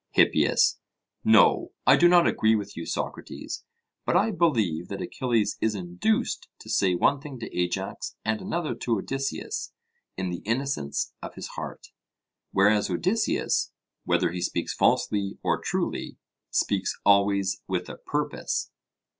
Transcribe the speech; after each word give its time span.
HIPPIAS: 0.15 0.79
No, 1.23 1.73
I 1.85 1.95
do 1.95 2.07
not 2.09 2.25
agree 2.25 2.55
with 2.55 2.75
you, 2.75 2.87
Socrates; 2.87 3.63
but 4.03 4.17
I 4.17 4.31
believe 4.31 4.87
that 4.87 4.99
Achilles 4.99 5.59
is 5.61 5.75
induced 5.75 6.47
to 6.61 6.71
say 6.71 6.95
one 6.95 7.21
thing 7.21 7.37
to 7.37 7.55
Ajax, 7.55 8.15
and 8.25 8.41
another 8.41 8.73
to 8.73 8.97
Odysseus 8.97 9.73
in 10.17 10.31
the 10.31 10.41
innocence 10.43 11.13
of 11.21 11.35
his 11.35 11.49
heart, 11.49 11.89
whereas 12.51 12.89
Odysseus, 12.89 13.73
whether 14.03 14.31
he 14.31 14.41
speaks 14.41 14.73
falsely 14.73 15.37
or 15.43 15.61
truly, 15.61 16.17
speaks 16.49 16.97
always 17.05 17.61
with 17.67 17.87
a 17.87 17.97
purpose. 17.97 18.71